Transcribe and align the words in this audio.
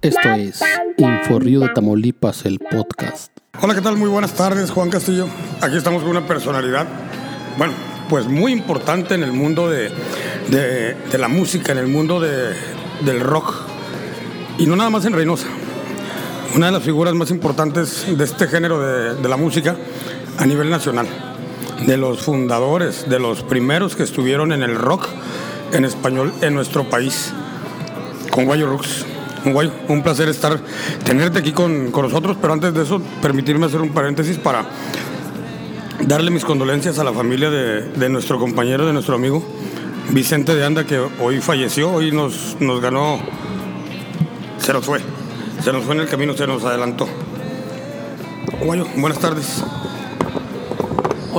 Esto 0.00 0.28
es 0.36 0.60
Inforrío 0.96 1.60
de 1.60 1.68
Tamaulipas, 1.70 2.44
el 2.46 2.58
podcast. 2.58 3.32
Hola, 3.60 3.74
¿qué 3.74 3.80
tal? 3.80 3.96
Muy 3.96 4.08
buenas 4.08 4.32
tardes, 4.34 4.70
Juan 4.70 4.90
Castillo. 4.90 5.26
Aquí 5.60 5.76
estamos 5.76 6.02
con 6.02 6.10
una 6.12 6.26
personalidad, 6.26 6.86
bueno, 7.56 7.72
pues 8.08 8.26
muy 8.26 8.52
importante 8.52 9.14
en 9.14 9.22
el 9.24 9.32
mundo 9.32 9.68
de, 9.68 9.90
de- 10.50 11.18
la 11.18 11.28
música, 11.28 11.72
en 11.72 11.78
el 11.78 11.88
mundo 11.88 12.20
de- 12.20 12.54
del 13.04 13.20
rock. 13.20 13.54
Y 14.58 14.66
no 14.66 14.76
nada 14.76 14.90
más 14.90 15.04
en 15.04 15.12
Reynosa. 15.12 15.46
Una 16.54 16.66
de 16.66 16.72
las 16.72 16.82
figuras 16.82 17.14
más 17.14 17.30
importantes 17.30 18.06
de 18.16 18.24
este 18.24 18.46
género 18.46 18.80
de 19.14 19.28
la 19.28 19.36
música 19.36 19.76
a 20.38 20.46
nivel 20.46 20.70
nacional. 20.70 21.06
De 21.86 21.96
los 21.96 22.20
fundadores, 22.20 23.08
de 23.08 23.18
los 23.18 23.42
primeros 23.42 23.96
que 23.96 24.02
estuvieron 24.02 24.52
en 24.52 24.62
el 24.62 24.74
rock 24.74 25.06
en 25.72 25.84
español 25.84 26.32
en 26.40 26.54
nuestro 26.54 26.88
país. 26.88 27.32
Con 28.30 28.44
Guayo 28.44 28.68
Rux. 28.68 29.04
Un 29.44 29.52
Guayo, 29.52 29.72
un 29.88 30.02
placer 30.02 30.28
estar, 30.28 30.60
tenerte 31.04 31.38
aquí 31.38 31.52
con, 31.52 31.92
con 31.92 32.02
nosotros, 32.02 32.36
pero 32.40 32.52
antes 32.52 32.74
de 32.74 32.82
eso, 32.82 33.00
permitirme 33.22 33.66
hacer 33.66 33.80
un 33.80 33.90
paréntesis 33.90 34.36
para 34.36 34.66
darle 36.00 36.30
mis 36.32 36.44
condolencias 36.44 36.98
a 36.98 37.04
la 37.04 37.12
familia 37.12 37.48
de, 37.48 37.82
de 37.82 38.08
nuestro 38.08 38.38
compañero, 38.40 38.84
de 38.84 38.92
nuestro 38.92 39.14
amigo 39.14 39.44
Vicente 40.10 40.54
de 40.54 40.64
Anda, 40.64 40.84
que 40.84 40.98
hoy 41.20 41.40
falleció, 41.40 41.92
hoy 41.92 42.10
nos, 42.12 42.56
nos 42.60 42.80
ganó, 42.80 43.20
se 44.58 44.72
nos 44.72 44.84
fue, 44.84 45.00
se 45.62 45.70
nos 45.70 45.84
fue 45.84 45.94
en 45.94 46.00
el 46.00 46.08
camino, 46.08 46.32
se 46.34 46.46
nos 46.46 46.64
adelantó. 46.64 47.06
Guayo, 48.64 48.86
buenas 48.96 49.18
tardes. 49.18 49.62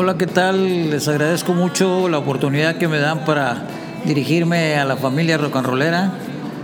Hola, 0.02 0.18
¿qué 0.18 0.28
tal? 0.28 0.92
Les 0.92 1.10
agradezco 1.10 1.54
mucho 1.54 2.08
la 2.08 2.20
oportunidad 2.20 2.78
que 2.78 2.88
me 2.88 3.00
dan 3.00 3.26
para 3.26 3.68
dirigirme 4.06 4.78
a 4.78 4.86
la 4.86 4.96
familia 4.96 5.38
rock 5.38 5.58
and 5.58 5.68
rollera. 5.68 6.14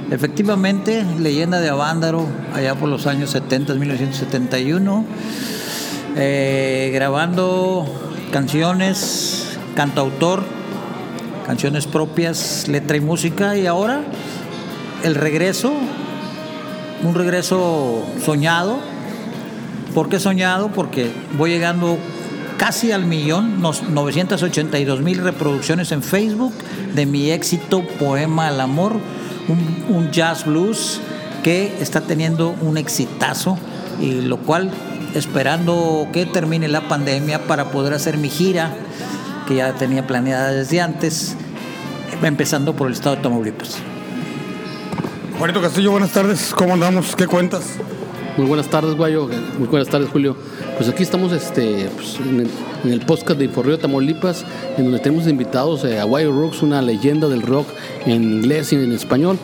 Efectivamente, 0.09 1.05
leyenda 1.19 1.59
de 1.59 1.67
Avándaro, 1.67 2.27
allá 2.53 2.75
por 2.75 2.87
los 2.87 3.07
años 3.07 3.31
70, 3.31 3.73
1971, 3.73 5.03
eh, 6.15 6.91
grabando 6.93 7.85
canciones, 8.31 9.57
cantautor, 9.75 10.45
canciones 11.45 11.87
propias, 11.87 12.69
letra 12.69 12.95
y 12.95 13.01
música, 13.01 13.57
y 13.57 13.67
ahora 13.67 13.99
el 15.03 15.13
regreso, 15.13 15.73
un 17.03 17.13
regreso 17.13 18.01
soñado, 18.23 18.79
¿Por 19.95 20.09
qué 20.09 20.19
soñado? 20.19 20.71
Porque 20.75 21.09
voy 21.37 21.51
llegando 21.51 21.97
casi 22.57 22.91
al 22.91 23.05
millón, 23.05 23.61
nos- 23.61 23.83
982 23.83 25.01
mil 25.01 25.19
reproducciones 25.19 25.91
en 25.91 26.01
Facebook 26.03 26.53
de 26.93 27.05
mi 27.05 27.31
éxito 27.31 27.83
Poema 27.99 28.47
al 28.47 28.61
Amor, 28.61 28.93
un, 29.47 29.85
un 29.95 30.11
jazz 30.11 30.45
blues 30.45 30.99
que 31.43 31.75
está 31.79 32.01
teniendo 32.01 32.55
un 32.61 32.77
exitazo 32.77 33.57
y 34.01 34.21
lo 34.21 34.37
cual 34.37 34.71
esperando 35.13 36.07
que 36.11 36.25
termine 36.25 36.67
la 36.67 36.87
pandemia 36.87 37.45
para 37.47 37.71
poder 37.71 37.93
hacer 37.93 38.17
mi 38.17 38.29
gira 38.29 38.73
que 39.47 39.55
ya 39.55 39.73
tenía 39.73 40.07
planeada 40.07 40.51
desde 40.51 40.81
antes, 40.81 41.35
empezando 42.23 42.75
por 42.75 42.87
el 42.87 42.93
estado 42.93 43.15
de 43.17 43.21
Tamaulipas. 43.21 43.77
Juanito 45.37 45.61
Castillo, 45.61 45.91
buenas 45.91 46.11
tardes, 46.11 46.53
¿cómo 46.55 46.73
andamos? 46.73 47.15
¿Qué 47.15 47.27
cuentas? 47.27 47.63
Muy 48.37 48.47
buenas 48.47 48.67
tardes, 48.67 48.95
Guayo. 48.95 49.29
Muy 49.59 49.67
buenas 49.67 49.87
tardes, 49.89 50.09
Julio. 50.09 50.35
Pues 50.77 50.89
aquí 50.89 51.03
estamos 51.03 51.31
este, 51.31 51.89
pues, 51.95 52.17
en, 52.19 52.49
el, 52.91 52.99
podcast 53.01 53.39
de 53.39 53.45
Inforrío 53.45 53.79
Tamaulipas, 53.79 54.43
en 54.77 54.83
donde 54.83 54.99
tenemos 54.99 55.25
invitados 55.27 55.85
eh, 55.85 55.99
a 55.99 56.03
Guayo 56.03 56.33
Rooks, 56.33 56.61
una 56.63 56.81
leyenda 56.81 57.29
del 57.29 57.43
rock 57.43 57.67
en 58.05 58.23
inglés 58.23 58.73
y 58.73 58.75
en 58.75 58.91
español. 58.91 59.37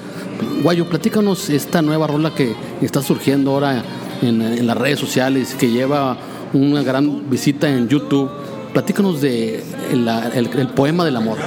Guayo, 0.61 0.89
platícanos 0.89 1.49
esta 1.49 1.81
nueva 1.81 2.07
rola 2.07 2.35
que 2.35 2.53
está 2.81 3.01
surgiendo 3.01 3.51
ahora 3.51 3.81
en, 4.21 4.67
las 4.67 4.77
redes 4.77 4.99
sociales, 4.99 5.55
que 5.57 5.69
lleva 5.69 6.17
una 6.51 6.83
gran 6.83 7.29
visita 7.29 7.69
en 7.69 7.87
YouTube. 7.87 8.29
Platícanos 8.73 9.21
de 9.21 9.63
el 9.93 10.67
poema 10.75 11.05
del 11.05 11.15
amor. 11.15 11.37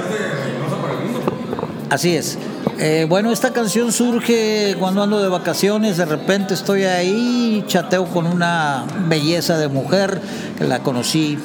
Así 1.91 2.15
es. 2.15 2.39
Eh, 2.77 3.05
bueno, 3.07 3.31
esta 3.31 3.53
canción 3.53 3.93
surge 3.93 4.75
cuando 4.77 5.01
ando 5.01 5.21
de 5.21 5.29
vacaciones, 5.29 5.95
de 5.95 6.03
repente 6.03 6.53
estoy 6.53 6.83
ahí, 6.83 7.63
chateo 7.67 8.05
con 8.05 8.27
una 8.27 8.85
belleza 9.07 9.57
de 9.57 9.69
mujer, 9.69 10.19
que 10.57 10.65
la 10.65 10.79
conocí 10.79 11.37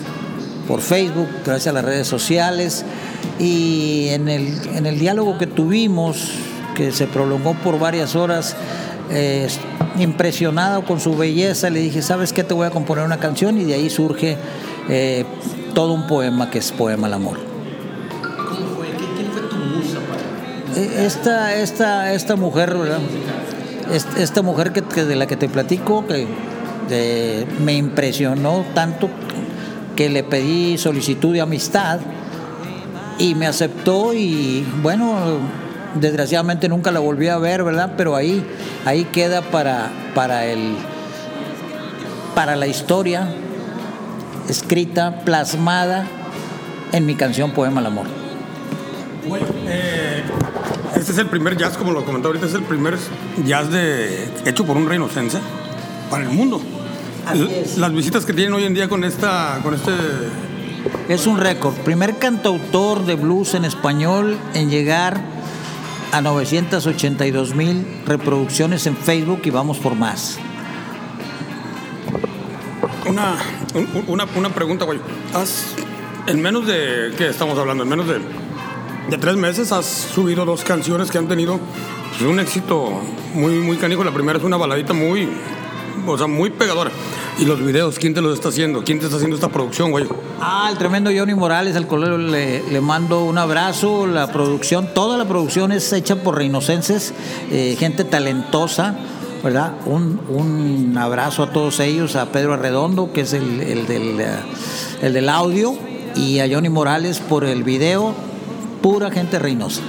por 0.66 0.80
Facebook, 0.80 1.28
gracias 1.46 1.68
a 1.68 1.72
las 1.72 1.84
redes 1.84 2.08
sociales, 2.08 2.84
y 3.38 4.08
en 4.08 4.28
el, 4.28 4.58
en 4.74 4.86
el 4.86 4.98
diálogo 4.98 5.38
que 5.38 5.46
tuvimos, 5.46 6.32
que 6.74 6.90
se 6.90 7.06
prolongó 7.06 7.54
por 7.54 7.78
varias 7.78 8.16
horas, 8.16 8.56
eh, 9.10 9.46
impresionado 9.98 10.84
con 10.84 10.98
su 10.98 11.16
belleza, 11.16 11.70
le 11.70 11.78
dije, 11.78 12.02
¿sabes 12.02 12.32
qué? 12.32 12.42
Te 12.42 12.54
voy 12.54 12.66
a 12.66 12.70
componer 12.70 13.04
una 13.04 13.18
canción 13.18 13.56
y 13.56 13.64
de 13.64 13.74
ahí 13.74 13.88
surge 13.88 14.36
eh, 14.88 15.24
todo 15.74 15.92
un 15.92 16.08
poema 16.08 16.50
que 16.50 16.58
es 16.58 16.72
Poema 16.72 17.06
al 17.06 17.14
Amor. 17.14 17.49
Esta, 20.76 21.54
esta, 21.54 22.12
esta 22.12 22.36
mujer, 22.36 22.76
Esta 24.18 24.42
mujer 24.42 24.72
que, 24.72 24.82
de 24.82 25.16
la 25.16 25.26
que 25.26 25.36
te 25.36 25.48
platico, 25.48 26.06
que 26.06 26.26
me 27.64 27.74
impresionó 27.74 28.64
tanto 28.74 29.08
que 29.96 30.08
le 30.08 30.22
pedí 30.24 30.78
solicitud 30.78 31.32
de 31.32 31.40
amistad 31.40 32.00
y 33.18 33.34
me 33.34 33.46
aceptó 33.46 34.14
y 34.14 34.66
bueno, 34.82 35.38
desgraciadamente 35.94 36.68
nunca 36.68 36.90
la 36.90 37.00
volví 37.00 37.28
a 37.28 37.38
ver, 37.38 37.62
¿verdad? 37.62 37.92
Pero 37.96 38.16
ahí, 38.16 38.44
ahí 38.86 39.04
queda 39.04 39.42
para, 39.42 39.90
para 40.14 40.46
el 40.46 40.74
para 42.34 42.56
la 42.56 42.66
historia 42.66 43.28
escrita, 44.48 45.20
plasmada 45.24 46.06
en 46.92 47.06
mi 47.06 47.14
canción 47.14 47.52
Poema 47.52 47.80
al 47.80 47.86
Amor. 47.86 48.06
Bueno, 49.28 49.46
eh, 49.68 50.22
este 51.10 51.22
es 51.22 51.26
el 51.26 51.30
primer 51.30 51.56
jazz, 51.56 51.76
como 51.76 51.90
lo 51.92 52.04
comentaba 52.04 52.28
ahorita, 52.34 52.46
es 52.46 52.54
el 52.54 52.62
primer 52.62 52.96
jazz 53.44 53.70
de, 53.70 54.28
hecho 54.44 54.64
por 54.64 54.76
un 54.76 54.88
reinocense 54.88 55.38
para 56.08 56.22
el 56.24 56.30
mundo. 56.30 56.60
Así 57.26 57.40
L- 57.42 57.60
es. 57.62 57.78
Las 57.78 57.92
visitas 57.92 58.24
que 58.24 58.32
tienen 58.32 58.54
hoy 58.54 58.64
en 58.64 58.74
día 58.74 58.88
con 58.88 59.02
esta, 59.04 59.58
con 59.62 59.74
este, 59.74 59.92
Es 61.08 61.26
un 61.26 61.38
récord. 61.38 61.74
Primer 61.78 62.18
cantautor 62.18 63.04
de 63.06 63.14
blues 63.16 63.54
en 63.54 63.64
español 63.64 64.38
en 64.54 64.70
llegar 64.70 65.20
a 66.12 66.20
982 66.20 67.54
mil 67.54 67.84
reproducciones 68.06 68.86
en 68.86 68.96
Facebook 68.96 69.40
y 69.44 69.50
vamos 69.50 69.78
por 69.78 69.94
más. 69.96 70.38
una, 73.08 73.34
un- 73.74 74.04
una, 74.06 74.26
una 74.36 74.48
pregunta, 74.50 74.84
güey. 74.84 75.00
Has, 75.34 75.74
en 76.26 76.40
menos 76.40 76.66
de, 76.66 77.12
¿qué 77.18 77.28
estamos 77.28 77.58
hablando? 77.58 77.82
En 77.82 77.88
menos 77.88 78.06
de, 78.06 78.20
de 79.10 79.18
tres 79.18 79.36
meses 79.36 79.72
has 79.72 79.86
subido 79.86 80.44
dos 80.44 80.62
canciones 80.62 81.10
que 81.10 81.18
han 81.18 81.26
tenido 81.26 81.58
pues, 82.10 82.22
un 82.22 82.38
éxito 82.38 82.90
muy, 83.34 83.54
muy 83.54 83.76
canijo. 83.76 84.04
La 84.04 84.12
primera 84.12 84.38
es 84.38 84.44
una 84.44 84.56
baladita 84.56 84.92
muy, 84.92 85.28
o 86.06 86.16
sea, 86.16 86.28
muy 86.28 86.50
pegadora. 86.50 86.92
Y 87.38 87.44
los 87.44 87.64
videos, 87.64 87.98
¿quién 87.98 88.14
te 88.14 88.20
los 88.20 88.34
está 88.34 88.50
haciendo? 88.50 88.84
¿Quién 88.84 89.00
te 89.00 89.06
está 89.06 89.16
haciendo 89.16 89.34
esta 89.34 89.48
producción, 89.48 89.90
güey? 89.90 90.06
Ah, 90.40 90.68
el 90.70 90.78
tremendo 90.78 91.10
Johnny 91.14 91.34
Morales, 91.34 91.74
al 91.74 91.88
colero 91.88 92.18
le, 92.18 92.80
mando 92.80 93.24
un 93.24 93.36
abrazo. 93.36 94.06
La 94.06 94.30
producción, 94.30 94.94
toda 94.94 95.18
la 95.18 95.26
producción 95.26 95.72
es 95.72 95.92
hecha 95.92 96.16
por 96.16 96.36
reinocenses, 96.36 97.12
eh, 97.50 97.76
gente 97.78 98.04
talentosa, 98.04 98.96
¿verdad? 99.42 99.72
Un, 99.86 100.20
un 100.28 100.96
abrazo 100.96 101.42
a 101.42 101.52
todos 101.52 101.80
ellos, 101.80 102.14
a 102.14 102.26
Pedro 102.26 102.54
Arredondo, 102.54 103.12
que 103.12 103.22
es 103.22 103.32
el, 103.32 103.60
el 103.60 103.86
del, 103.86 104.20
eh, 104.20 104.28
el 105.02 105.14
del 105.14 105.28
audio, 105.28 105.76
y 106.14 106.38
a 106.38 106.48
Johnny 106.48 106.68
Morales 106.68 107.18
por 107.20 107.44
el 107.44 107.64
video, 107.64 108.14
pura 108.80 109.10
gente 109.10 109.38
reinosa. 109.38 109.82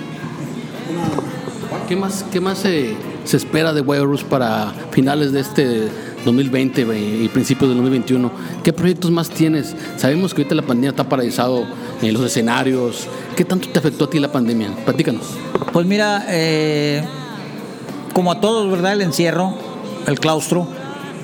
¿Qué 1.88 1.96
más, 1.96 2.26
qué 2.32 2.40
más 2.40 2.60
se, 2.60 2.96
se 3.26 3.38
espera 3.38 3.74
de 3.74 3.82
Guayo 3.82 4.06
Rooks 4.06 4.24
para 4.24 4.74
finales 4.92 5.32
de 5.32 5.42
este 5.42 5.88
2020 6.26 6.82
y 7.24 7.28
principios 7.30 7.70
del 7.70 7.78
2021? 7.78 8.32
¿Qué 8.64 8.74
proyectos 8.74 9.12
más 9.12 9.30
tienes? 9.30 9.76
Sabemos 9.98 10.34
que 10.34 10.42
ahorita 10.42 10.56
la 10.56 10.62
pandemia 10.62 10.92
está 10.92 11.04
paralizado 11.08 11.66
en 12.02 12.14
los 12.14 12.24
escenarios. 12.24 13.08
¿Qué 13.36 13.46
tanto 13.46 13.70
te 13.70 13.80
afectó 13.80 14.06
a 14.06 14.10
ti 14.10 14.20
la 14.20 14.32
pandemia? 14.32 14.70
Platícanos. 14.86 15.24
Pues 15.74 15.86
mira, 15.86 16.26
eh, 16.30 17.04
como 18.14 18.32
a 18.32 18.40
todos, 18.40 18.70
¿verdad? 18.72 18.94
El 18.94 19.02
encierro, 19.02 19.54
el 20.08 20.20
claustro. 20.20 20.68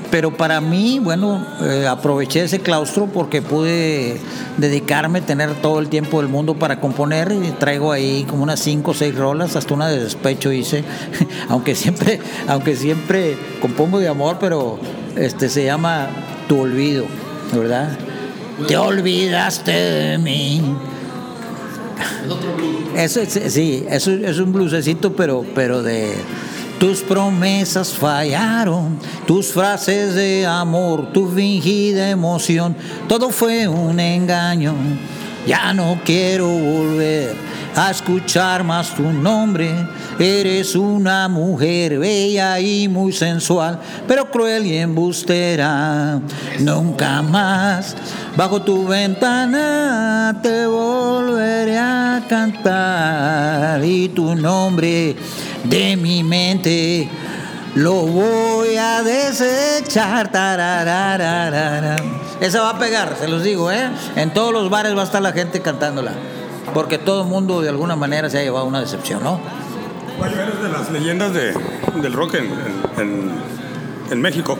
Pero 0.09 0.35
para 0.37 0.61
mí, 0.61 0.99
bueno, 1.03 1.45
eh, 1.61 1.85
aproveché 1.85 2.43
ese 2.43 2.59
claustro 2.59 3.07
porque 3.07 3.41
pude 3.41 4.17
dedicarme, 4.57 5.19
tener 5.21 5.53
todo 5.55 5.79
el 5.79 5.89
tiempo 5.89 6.21
del 6.21 6.29
mundo 6.29 6.53
para 6.53 6.79
componer 6.79 7.31
y 7.33 7.51
traigo 7.51 7.91
ahí 7.91 8.25
como 8.29 8.43
unas 8.43 8.59
cinco 8.61 8.91
o 8.91 8.93
seis 8.93 9.13
rolas, 9.15 9.55
hasta 9.57 9.73
una 9.73 9.87
de 9.89 9.99
despecho 10.03 10.51
hice, 10.51 10.83
aunque 11.49 11.75
siempre, 11.75 12.19
aunque 12.47 12.75
siempre 12.77 13.37
compongo 13.61 13.99
de 13.99 14.07
amor, 14.07 14.37
pero 14.39 14.79
este 15.17 15.49
se 15.49 15.65
llama 15.65 16.07
Tu 16.47 16.57
olvido, 16.59 17.05
¿verdad? 17.53 17.89
Te 18.67 18.77
olvidaste 18.77 19.71
de 19.71 20.17
mí. 20.17 20.61
Eso 22.95 23.21
es- 23.21 23.53
sí, 23.53 23.85
eso 23.89 24.11
es 24.11 24.39
un 24.39 24.53
blusecito, 24.53 25.13
pero, 25.15 25.45
pero 25.53 25.83
de 25.83 26.13
tus 26.79 27.01
promesas 27.01 27.93
fallaron, 27.93 28.99
tus 29.25 29.47
frases 29.47 30.13
de 30.13 30.45
amor, 30.45 31.11
tu 31.11 31.29
fingida 31.29 32.09
emoción, 32.09 32.75
todo 33.07 33.29
fue 33.29 33.67
un 33.67 33.99
engaño. 33.99 34.75
Ya 35.47 35.73
no 35.73 35.97
quiero 36.03 36.49
volver 36.49 37.35
a 37.73 37.91
escuchar 37.91 38.63
más 38.63 38.93
tu 38.93 39.03
nombre. 39.03 39.71
Eres 40.19 40.75
una 40.75 41.29
mujer 41.29 41.99
bella 41.99 42.59
y 42.59 42.87
muy 42.87 43.13
sensual, 43.13 43.79
pero 44.07 44.29
cruel 44.29 44.65
y 44.65 44.77
embustera. 44.77 46.19
Nunca 46.59 47.21
más 47.21 47.95
bajo 48.35 48.61
tu 48.61 48.85
ventana 48.85 50.39
te 50.43 50.65
volveré 50.67 51.77
a 51.77 52.23
cantar 52.27 53.83
y 53.85 54.09
tu 54.09 54.35
nombre 54.35 55.15
de 55.69 55.97
mi 55.97 56.23
mente 56.23 57.09
lo 57.75 57.93
voy 57.93 58.75
a 58.77 59.03
desechar. 59.03 60.31
tararararara. 60.31 61.95
Esa 62.39 62.61
va 62.61 62.69
a 62.71 62.79
pegar, 62.79 63.15
se 63.19 63.27
los 63.27 63.43
digo, 63.43 63.71
¿eh? 63.71 63.89
En 64.15 64.33
todos 64.33 64.53
los 64.53 64.69
bares 64.69 64.95
va 64.95 65.01
a 65.01 65.05
estar 65.05 65.21
la 65.21 65.31
gente 65.33 65.61
cantándola. 65.61 66.11
Porque 66.73 66.97
todo 66.97 67.23
el 67.23 67.27
mundo 67.27 67.61
de 67.61 67.69
alguna 67.69 67.95
manera 67.95 68.29
se 68.29 68.37
ha 68.39 68.43
llevado 68.43 68.65
una 68.65 68.79
decepción, 68.79 69.23
¿no? 69.23 69.39
Guayo, 70.17 70.41
eres 70.41 70.61
de 70.61 70.69
las 70.69 70.91
leyendas 70.91 71.33
de- 71.33 71.53
del 72.01 72.13
rock 72.13 72.35
en- 72.35 73.31
en 74.11 74.21
México. 74.21 74.57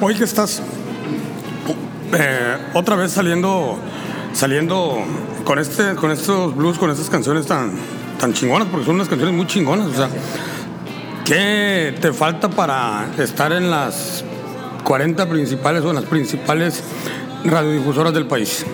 Hoy 0.00 0.14
que 0.14 0.24
estás 0.24 0.62
eh, 2.16 2.56
otra 2.74 2.96
vez 2.96 3.12
saliendo, 3.12 3.78
saliendo 4.32 4.96
con, 5.44 5.58
este, 5.58 5.94
con 5.94 6.10
estos 6.10 6.56
blues, 6.56 6.78
con 6.78 6.90
estas 6.90 7.10
canciones 7.10 7.46
tan, 7.46 7.72
tan 8.18 8.32
chingonas, 8.32 8.68
porque 8.68 8.86
son 8.86 8.96
unas 8.96 9.08
canciones 9.08 9.34
muy 9.34 9.46
chingonas. 9.46 9.86
O 9.88 9.94
sea, 9.94 10.08
¿qué 11.24 11.94
te 12.00 12.12
falta 12.12 12.48
para 12.48 13.06
estar 13.18 13.52
en 13.52 13.70
las 13.70 14.24
40 14.84 15.28
principales 15.28 15.84
o 15.84 15.90
en 15.90 15.96
las 15.96 16.04
principales 16.04 16.82
radiodifusoras 17.44 18.12
del 18.12 18.26
país? 18.26 18.64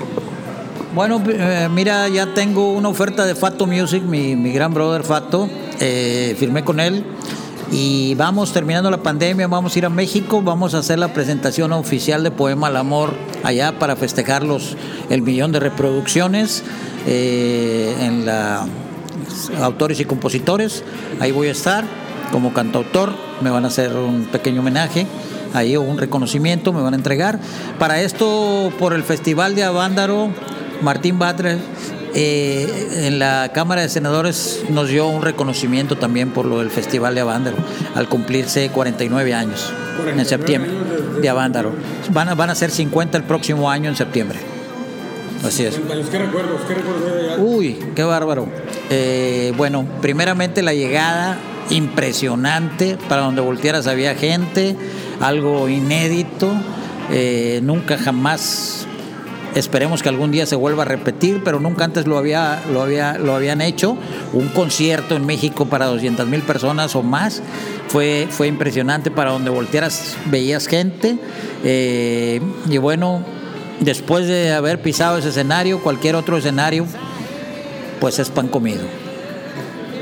Bueno, 0.94 1.20
eh, 1.26 1.68
mira, 1.72 2.08
ya 2.08 2.34
tengo 2.34 2.72
una 2.72 2.88
oferta 2.88 3.24
de 3.24 3.34
Fato 3.34 3.66
Music, 3.66 4.02
mi, 4.02 4.36
mi 4.36 4.52
gran 4.52 4.72
brother 4.72 5.02
Fato. 5.02 5.48
eh, 5.80 6.36
firmé 6.38 6.62
con 6.62 6.78
él 6.78 7.04
y 7.72 8.14
vamos 8.14 8.52
terminando 8.52 8.90
la 8.90 9.02
pandemia, 9.02 9.48
vamos 9.48 9.74
a 9.74 9.78
ir 9.78 9.86
a 9.86 9.90
México, 9.90 10.40
vamos 10.42 10.74
a 10.74 10.78
hacer 10.78 11.00
la 11.00 11.12
presentación 11.12 11.72
oficial 11.72 12.22
de 12.22 12.30
Poema 12.30 12.68
al 12.68 12.76
Amor 12.76 13.14
allá 13.42 13.78
para 13.80 13.96
festejar 13.96 14.44
los, 14.44 14.76
el 15.10 15.22
millón 15.22 15.50
de 15.50 15.58
reproducciones 15.58 16.62
eh, 17.06 17.96
en 18.00 18.24
la 18.24 18.66
autores 19.60 20.00
y 20.00 20.04
compositores. 20.04 20.82
Ahí 21.20 21.32
voy 21.32 21.48
a 21.48 21.52
estar 21.52 21.84
como 22.32 22.52
cantautor, 22.52 23.12
me 23.40 23.50
van 23.50 23.64
a 23.64 23.68
hacer 23.68 23.94
un 23.94 24.24
pequeño 24.24 24.60
homenaje, 24.60 25.06
ahí 25.52 25.76
un 25.76 25.98
reconocimiento 25.98 26.72
me 26.72 26.82
van 26.82 26.94
a 26.94 26.96
entregar. 26.96 27.38
Para 27.78 28.00
esto, 28.00 28.72
por 28.78 28.92
el 28.92 29.02
Festival 29.02 29.54
de 29.54 29.64
Avándaro, 29.64 30.30
Martín 30.82 31.18
Batre 31.18 31.58
eh, 32.16 33.06
en 33.06 33.18
la 33.18 33.50
Cámara 33.52 33.82
de 33.82 33.88
Senadores 33.88 34.62
nos 34.68 34.88
dio 34.88 35.08
un 35.08 35.22
reconocimiento 35.22 35.96
también 35.96 36.30
por 36.30 36.46
lo 36.46 36.58
del 36.58 36.70
Festival 36.70 37.14
de 37.14 37.20
Avándaro, 37.20 37.56
al 37.94 38.08
cumplirse 38.08 38.70
49 38.70 39.34
años 39.34 39.72
en 40.06 40.24
septiembre 40.24 40.70
de 41.20 41.28
Avándaro. 41.28 41.72
Van 42.12 42.28
a, 42.28 42.34
van 42.34 42.50
a 42.50 42.54
ser 42.54 42.70
50 42.70 43.18
el 43.18 43.24
próximo 43.24 43.70
año 43.70 43.90
en 43.90 43.96
septiembre. 43.96 44.38
Así 45.44 45.64
es. 45.64 45.74
¿Qué 46.10 46.18
recuerdos? 46.18 46.60
¿Qué 46.66 46.74
recuerdos 46.74 47.38
Uy, 47.38 47.78
qué 47.94 48.02
bárbaro. 48.02 48.48
Eh, 48.90 49.52
bueno, 49.56 49.86
primeramente 50.00 50.62
la 50.62 50.74
llegada 50.74 51.38
impresionante, 51.70 52.98
para 53.08 53.22
donde 53.22 53.40
voltearas 53.40 53.86
había 53.86 54.14
gente, 54.14 54.76
algo 55.20 55.68
inédito, 55.68 56.52
eh, 57.10 57.60
nunca 57.62 57.96
jamás, 57.96 58.86
esperemos 59.54 60.02
que 60.02 60.08
algún 60.08 60.30
día 60.30 60.46
se 60.46 60.56
vuelva 60.56 60.82
a 60.82 60.86
repetir, 60.86 61.42
pero 61.44 61.60
nunca 61.60 61.84
antes 61.84 62.06
lo, 62.06 62.18
había, 62.18 62.62
lo, 62.72 62.82
había, 62.82 63.18
lo 63.18 63.34
habían 63.34 63.60
hecho, 63.60 63.96
un 64.32 64.48
concierto 64.48 65.16
en 65.16 65.24
México 65.24 65.66
para 65.66 65.86
200 65.86 66.26
mil 66.26 66.42
personas 66.42 66.94
o 66.96 67.02
más, 67.02 67.42
fue, 67.88 68.26
fue 68.30 68.48
impresionante, 68.48 69.10
para 69.10 69.30
donde 69.30 69.50
voltearas 69.50 70.16
veías 70.26 70.66
gente, 70.66 71.18
eh, 71.62 72.40
y 72.68 72.78
bueno, 72.78 73.24
después 73.80 74.26
de 74.26 74.52
haber 74.52 74.82
pisado 74.82 75.18
ese 75.18 75.30
escenario, 75.30 75.82
cualquier 75.82 76.16
otro 76.16 76.36
escenario, 76.36 76.86
pues 78.00 78.18
es 78.18 78.30
pan 78.30 78.48
comido. 78.48 78.82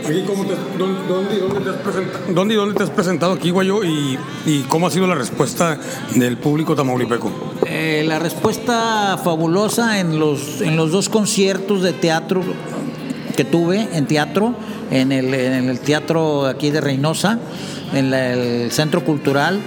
Aquí, 0.04 0.24
¿cómo 0.26 0.44
te, 0.44 0.54
dónde, 0.78 0.98
dónde, 1.06 1.38
dónde 1.38 1.60
te 1.60 1.70
has 1.70 1.76
presentado, 1.76 2.24
¿Dónde 2.34 2.54
y 2.54 2.56
dónde 2.56 2.74
te 2.74 2.82
has 2.82 2.90
presentado 2.90 3.32
aquí, 3.34 3.50
Guayo? 3.50 3.84
Y, 3.84 4.18
¿Y 4.46 4.62
cómo 4.62 4.88
ha 4.88 4.90
sido 4.90 5.06
la 5.06 5.14
respuesta 5.14 5.78
del 6.16 6.36
público 6.38 6.74
tamaulipeco? 6.74 7.30
Eh, 7.66 8.04
la 8.08 8.18
respuesta 8.18 9.16
fabulosa 9.22 10.00
en 10.00 10.18
los, 10.18 10.60
en 10.60 10.76
los 10.76 10.90
dos 10.90 11.08
conciertos 11.08 11.82
de 11.82 11.92
teatro 11.92 12.42
que 13.36 13.44
tuve, 13.44 13.88
en 13.92 14.06
teatro, 14.06 14.54
en 14.90 15.12
el, 15.12 15.32
en 15.34 15.68
el 15.70 15.78
teatro 15.78 16.46
aquí 16.46 16.70
de 16.70 16.80
Reynosa, 16.80 17.38
en 17.94 18.10
la- 18.10 18.32
el 18.32 18.72
Centro 18.72 19.04
Cultural 19.04 19.60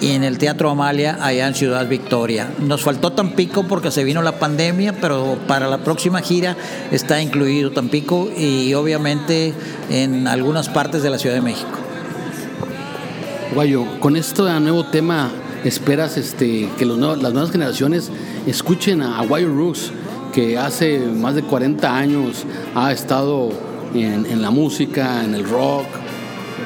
y 0.00 0.10
en 0.10 0.24
el 0.24 0.38
Teatro 0.38 0.70
Amalia 0.70 1.18
allá 1.20 1.46
en 1.46 1.54
Ciudad 1.54 1.88
Victoria. 1.88 2.50
Nos 2.60 2.82
faltó 2.82 3.12
Tampico 3.12 3.64
porque 3.64 3.90
se 3.90 4.04
vino 4.04 4.22
la 4.22 4.38
pandemia, 4.38 4.94
pero 5.00 5.38
para 5.46 5.68
la 5.68 5.78
próxima 5.78 6.20
gira 6.20 6.56
está 6.90 7.22
incluido 7.22 7.70
Tampico 7.70 8.30
y 8.36 8.74
obviamente 8.74 9.54
en 9.90 10.26
algunas 10.26 10.68
partes 10.68 11.02
de 11.02 11.10
la 11.10 11.18
Ciudad 11.18 11.36
de 11.36 11.42
México. 11.42 11.70
Guayo, 13.54 14.00
con 14.00 14.16
este 14.16 14.42
nuevo 14.60 14.84
tema, 14.86 15.30
¿esperas 15.64 16.16
este, 16.16 16.68
que 16.76 16.84
las 16.84 16.98
nuevas 16.98 17.50
generaciones 17.50 18.10
escuchen 18.46 19.00
a 19.00 19.24
Guayo 19.24 19.48
Rooks, 19.48 19.92
que 20.32 20.58
hace 20.58 20.98
más 20.98 21.36
de 21.36 21.42
40 21.42 21.96
años 21.96 22.44
ha 22.74 22.90
estado 22.90 23.50
en, 23.94 24.26
en 24.26 24.42
la 24.42 24.50
música, 24.50 25.22
en 25.24 25.34
el 25.34 25.48
rock? 25.48 25.86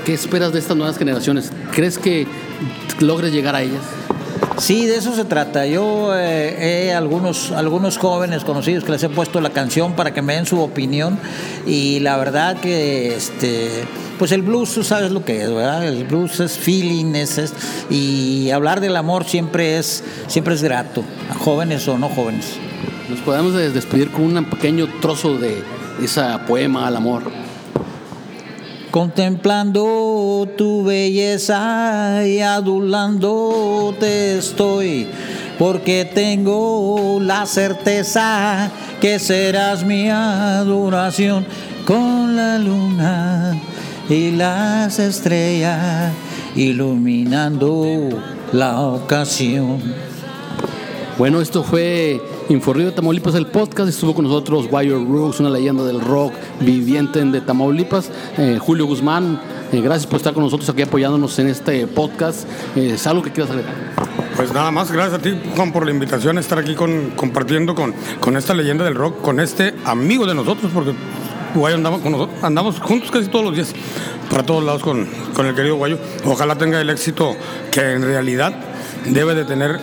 ¿Qué 0.07 0.15
esperas 0.15 0.55
de 0.55 0.61
estas 0.61 0.77
nuevas 0.77 0.97
generaciones? 0.97 1.53
¿Crees 1.73 1.99
que 1.99 2.27
logres 3.01 3.33
llegar 3.33 3.55
a 3.57 3.63
ellas? 3.63 3.83
Sí, 4.59 4.87
de 4.87 4.97
eso 4.97 5.15
se 5.15 5.25
trata. 5.25 5.67
Yo 5.67 6.11
eh, 6.17 6.87
he 6.89 6.93
algunos, 6.93 7.53
algunos 7.53 7.97
jóvenes 7.97 8.43
conocidos 8.45 8.83
que 8.85 8.91
les 8.93 9.03
he 9.05 9.09
puesto 9.09 9.41
la 9.41 9.51
canción 9.51 9.93
para 9.93 10.13
que 10.13 10.21
me 10.21 10.35
den 10.35 10.47
su 10.47 10.61
opinión 10.61 11.17
y 11.67 12.01
la 12.01 12.17
verdad 12.17 12.57
que 12.57 13.15
este 13.15 13.85
pues 14.19 14.33
el 14.33 14.43
blues 14.43 14.75
tú 14.75 14.83
sabes 14.83 15.13
lo 15.13 15.25
que 15.25 15.43
es, 15.45 15.49
¿verdad? 15.55 15.87
El 15.87 16.03
blues 16.05 16.41
es 16.41 16.59
feeling, 16.59 17.15
es, 17.15 17.39
es- 17.39 17.53
y 17.89 18.51
hablar 18.51 18.81
del 18.81 18.97
amor 18.97 19.25
siempre 19.25 19.79
es 19.79 20.03
siempre 20.27 20.55
es 20.55 20.63
grato, 20.65 21.05
a 21.31 21.35
jóvenes 21.35 21.87
o 21.87 21.97
no 21.97 22.09
jóvenes. 22.09 22.47
Nos 23.09 23.21
podemos 23.21 23.55
des- 23.55 23.75
despedir 23.75 24.11
con 24.11 24.37
un 24.37 24.45
pequeño 24.47 24.89
trozo 25.01 25.39
de 25.39 25.63
esa 26.03 26.45
poema 26.47 26.89
al 26.89 26.97
amor. 26.97 27.23
Contemplando 28.99 30.49
tu 30.57 30.83
belleza 30.83 32.27
y 32.27 32.41
adulándote 32.41 34.39
estoy, 34.39 35.07
porque 35.57 36.05
tengo 36.05 37.21
la 37.23 37.47
certeza 37.47 38.69
que 39.01 39.21
serás 39.21 39.85
mi 39.85 40.11
adoración 40.11 41.47
con 41.87 42.35
la 42.35 42.59
luna 42.59 43.57
y 44.11 44.33
las 44.33 44.99
estrellas 44.99 46.13
iluminando 46.57 48.09
la 48.51 48.81
ocasión. 48.81 49.81
Bueno, 51.19 51.41
esto 51.41 51.63
fue 51.63 52.21
Inforrido 52.49 52.89
de 52.89 52.97
Tamaulipas, 52.97 53.35
el 53.35 53.47
podcast. 53.47 53.91
Estuvo 53.91 54.15
con 54.15 54.25
nosotros 54.25 54.69
Wire 54.71 54.95
Rooks, 54.95 55.39
una 55.39 55.51
leyenda 55.51 55.85
del 55.85 56.01
rock 56.01 56.33
viviente 56.61 57.23
de 57.23 57.41
Tamaulipas. 57.43 58.11
Eh, 58.39 58.59
Julio 58.59 58.87
Guzmán, 58.87 59.39
eh, 59.71 59.83
gracias 59.83 60.07
por 60.07 60.17
estar 60.17 60.33
con 60.33 60.45
nosotros 60.45 60.71
aquí 60.71 60.81
apoyándonos 60.81 61.39
en 61.39 61.49
este 61.49 61.87
podcast. 61.87 62.49
Eh, 62.75 62.93
¿Es 62.95 63.07
algo 63.07 63.23
que 63.23 63.33
quieras 63.33 63.51
agregar? 63.51 63.75
Pues 64.35 64.51
nada 64.55 64.71
más, 64.71 64.91
gracias 64.91 65.21
a 65.21 65.23
ti, 65.23 65.39
Juan, 65.57 65.73
por 65.73 65.85
la 65.85 65.91
invitación 65.91 66.39
a 66.39 66.41
estar 66.41 66.59
aquí 66.59 66.75
con, 66.75 67.11
compartiendo 67.17 67.75
con, 67.75 67.95
con 68.19 68.35
esta 68.39 68.55
leyenda 68.55 68.83
del 68.85 68.95
rock, 68.95 69.21
con 69.21 69.41
este 69.41 69.75
amigo 69.85 70.25
de 70.25 70.35
nosotros, 70.35 70.73
porque 70.73 70.95
Guayo 71.55 71.77
andamos, 71.77 72.01
andamos 72.41 72.81
juntos 72.81 73.11
casi 73.11 73.29
todos 73.29 73.45
los 73.45 73.55
días, 73.55 73.75
para 74.31 74.45
todos 74.47 74.65
lados 74.65 74.83
con, 74.83 75.07
con 75.35 75.45
el 75.45 75.55
querido 75.55 75.77
Guayo. 75.77 75.99
Ojalá 76.25 76.57
tenga 76.57 76.81
el 76.81 76.89
éxito 76.89 77.37
que 77.71 77.93
en 77.93 78.03
realidad 78.03 78.55
debe 79.05 79.35
de 79.35 79.45
tener 79.45 79.81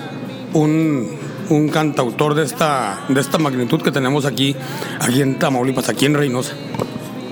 un, 0.53 1.24
un 1.49 1.69
cantautor 1.69 2.33
de 2.33 2.43
esta, 2.43 2.99
de 3.09 3.19
esta 3.19 3.37
magnitud 3.37 3.81
que 3.81 3.91
tenemos 3.91 4.25
aquí, 4.25 4.55
aquí 4.99 5.21
en 5.21 5.37
Tamaulipas, 5.39 5.89
aquí 5.89 6.05
en 6.05 6.15
Reynosa. 6.15 6.53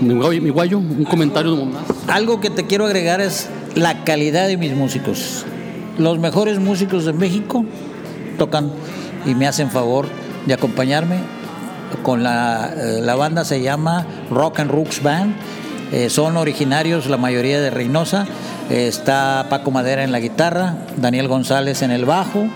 Mi 0.01 0.13
guayo, 0.13 0.41
mi 0.41 0.49
guayo, 0.49 0.77
un 0.79 1.05
comentario 1.05 1.55
más. 1.65 1.83
Algo 2.07 2.39
que 2.39 2.49
te 2.49 2.65
quiero 2.65 2.85
agregar 2.85 3.21
es 3.21 3.49
la 3.75 4.03
calidad 4.03 4.47
de 4.47 4.57
mis 4.57 4.75
músicos. 4.75 5.45
Los 5.97 6.19
mejores 6.19 6.59
músicos 6.59 7.05
de 7.05 7.13
México 7.13 7.65
tocan 8.37 8.71
y 9.25 9.35
me 9.35 9.47
hacen 9.47 9.69
favor 9.69 10.07
de 10.45 10.53
acompañarme 10.53 11.17
con 12.01 12.23
la, 12.23 12.73
eh, 12.75 12.99
la 13.01 13.15
banda 13.15 13.45
se 13.45 13.61
llama 13.61 14.05
Rock 14.29 14.59
and 14.59 14.71
Rooks 14.71 15.03
Band. 15.03 15.35
Eh, 15.91 16.09
son 16.09 16.37
originarios 16.37 17.07
la 17.07 17.17
mayoría 17.17 17.61
de 17.61 17.69
Reynosa. 17.69 18.25
Eh, 18.69 18.87
está 18.87 19.45
Paco 19.49 19.69
Madera 19.71 20.03
en 20.03 20.11
la 20.11 20.19
guitarra, 20.19 20.77
Daniel 20.97 21.27
González 21.27 21.81
en 21.81 21.91
el 21.91 22.05
bajo, 22.05 22.47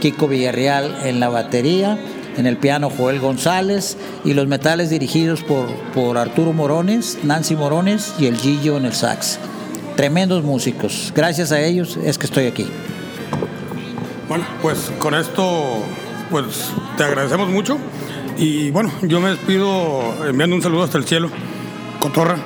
Kiko 0.00 0.26
Villarreal 0.26 0.96
en 1.04 1.20
la 1.20 1.28
batería, 1.28 1.98
en 2.36 2.46
el 2.46 2.56
piano 2.56 2.90
Joel 2.90 3.20
González 3.20 3.96
y 4.24 4.34
los 4.34 4.48
metales 4.48 4.90
dirigidos 4.90 5.42
por, 5.42 5.66
por 5.94 6.18
Arturo 6.18 6.52
Morones, 6.52 7.18
Nancy 7.22 7.54
Morones 7.54 8.14
y 8.18 8.26
el 8.26 8.36
Gillo 8.36 8.76
en 8.76 8.86
el 8.86 8.94
sax. 8.94 9.38
Tremendos 9.96 10.42
músicos. 10.42 11.12
Gracias 11.14 11.52
a 11.52 11.60
ellos 11.60 11.98
es 12.02 12.18
que 12.18 12.26
estoy 12.26 12.46
aquí. 12.46 12.66
Bueno, 14.28 14.44
pues 14.62 14.90
con 14.98 15.14
esto, 15.14 15.82
pues 16.30 16.72
te 16.96 17.04
agradecemos 17.04 17.48
mucho. 17.50 17.78
Y 18.38 18.70
bueno, 18.70 18.90
yo 19.02 19.20
me 19.20 19.30
despido 19.30 20.14
enviando 20.26 20.56
un 20.56 20.62
saludo 20.62 20.84
hasta 20.84 20.96
el 20.98 21.04
cielo. 21.04 21.30
Cotorra, 21.98 22.38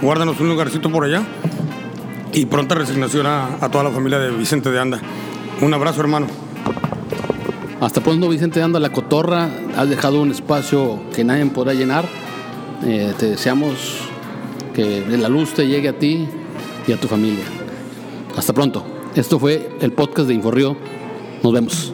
guárdanos 0.00 0.40
un 0.40 0.48
lugarcito 0.48 0.90
por 0.90 1.04
allá. 1.04 1.22
Y 2.32 2.46
pronta 2.46 2.74
resignación 2.74 3.26
a, 3.26 3.58
a 3.60 3.70
toda 3.70 3.84
la 3.84 3.90
familia 3.90 4.18
de 4.18 4.30
Vicente 4.30 4.70
de 4.70 4.80
Anda. 4.80 5.00
Un 5.60 5.72
abrazo, 5.74 6.00
hermano. 6.00 6.26
Hasta 7.82 8.00
pronto, 8.00 8.28
Vicente 8.28 8.62
Anda, 8.62 8.78
la 8.78 8.92
cotorra. 8.92 9.50
Has 9.76 9.88
dejado 9.88 10.22
un 10.22 10.30
espacio 10.30 11.00
que 11.12 11.24
nadie 11.24 11.44
podrá 11.46 11.74
llenar. 11.74 12.04
Eh, 12.84 13.12
te 13.18 13.30
deseamos 13.30 13.98
que 14.72 15.04
la 15.08 15.28
luz 15.28 15.52
te 15.52 15.66
llegue 15.66 15.88
a 15.88 15.98
ti 15.98 16.28
y 16.86 16.92
a 16.92 16.96
tu 16.96 17.08
familia. 17.08 17.42
Hasta 18.36 18.52
pronto. 18.52 18.86
Esto 19.16 19.36
fue 19.40 19.68
el 19.80 19.92
podcast 19.92 20.28
de 20.28 20.34
Inforrío. 20.34 20.76
Nos 21.42 21.52
vemos. 21.52 21.92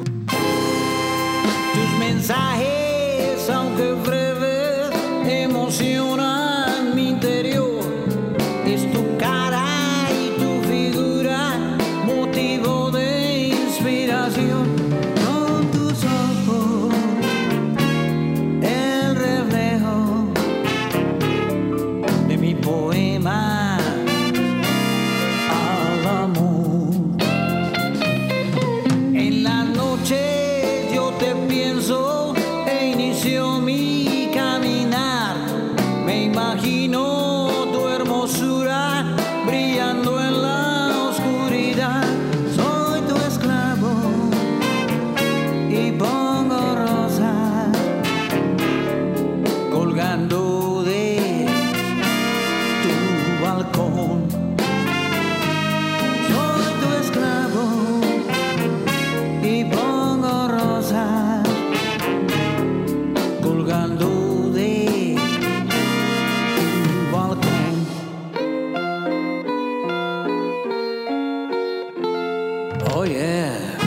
Oh 72.90 73.04
yeah. 73.04 73.78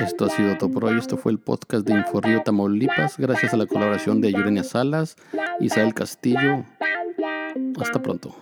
Esto 0.00 0.24
ha 0.24 0.30
sido 0.30 0.58
todo 0.58 0.70
por 0.70 0.86
hoy. 0.86 0.98
Esto 0.98 1.16
fue 1.16 1.32
el 1.32 1.38
podcast 1.38 1.86
de 1.86 1.94
Inforrío 1.94 2.42
Tamaulipas. 2.42 3.16
Gracias 3.16 3.54
a 3.54 3.56
la 3.56 3.66
colaboración 3.66 4.20
de 4.20 4.32
Yurenia 4.32 4.64
Salas, 4.64 5.16
Isabel 5.60 5.94
Castillo. 5.94 6.64
Hasta 7.80 8.02
pronto. 8.02 8.34